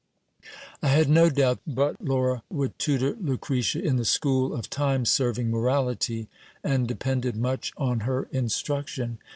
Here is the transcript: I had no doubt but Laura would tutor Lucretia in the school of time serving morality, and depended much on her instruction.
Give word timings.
I 0.81 0.87
had 0.87 1.09
no 1.09 1.29
doubt 1.29 1.59
but 1.67 2.03
Laura 2.03 2.41
would 2.49 2.79
tutor 2.79 3.15
Lucretia 3.21 3.79
in 3.83 3.97
the 3.97 4.03
school 4.03 4.51
of 4.51 4.67
time 4.67 5.05
serving 5.05 5.51
morality, 5.51 6.27
and 6.63 6.87
depended 6.87 7.35
much 7.35 7.71
on 7.77 7.99
her 7.99 8.27
instruction. 8.31 9.19